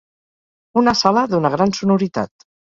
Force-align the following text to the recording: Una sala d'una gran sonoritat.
Una 0.83 0.95
sala 1.03 1.25
d'una 1.35 1.53
gran 1.59 1.77
sonoritat. 1.83 2.37